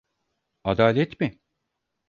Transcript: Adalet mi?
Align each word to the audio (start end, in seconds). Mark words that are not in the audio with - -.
Adalet 0.63 1.19
mi? 1.19 1.39